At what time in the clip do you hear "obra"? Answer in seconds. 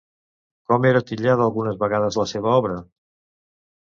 2.63-2.79